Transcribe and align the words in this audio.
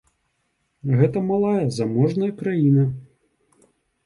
Гэта 1.01 1.21
малая 1.31 1.67
заможная 1.77 2.31
краіна. 2.41 2.89